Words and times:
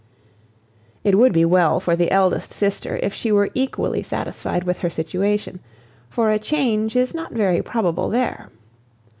It 1.03 1.15
would 1.15 1.31
be 1.31 1.45
well 1.45 1.79
for 1.79 1.95
the 1.95 2.09
eldest 2.11 2.51
sister 2.53 2.97
if 3.03 3.13
she 3.13 3.31
were 3.31 3.51
equally 3.53 4.01
satisfied 4.01 4.63
with 4.63 4.79
her 4.79 4.89
situation, 4.89 5.59
for 6.09 6.31
a 6.31 6.39
change 6.39 6.95
is 6.95 7.13
not 7.13 7.33
very 7.33 7.61
probable 7.61 8.09
there. 8.09 8.49